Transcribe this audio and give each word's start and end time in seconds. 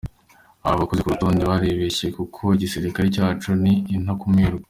Aba 0.65 0.79
bakoze 0.81 0.99
uru 1.01 1.13
rutonde 1.13 1.43
baribeshye 1.49 2.05
kuko 2.17 2.39
igisirikare 2.55 3.07
cyacu 3.15 3.49
ni 3.63 3.73
intarumikwa. 3.95 4.59